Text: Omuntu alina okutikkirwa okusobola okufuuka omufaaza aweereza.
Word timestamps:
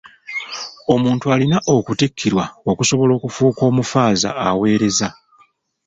Omuntu 0.93 1.25
alina 1.33 1.57
okutikkirwa 1.75 2.45
okusobola 2.71 3.11
okufuuka 3.17 3.61
omufaaza 3.69 4.29
aweereza. 4.47 5.09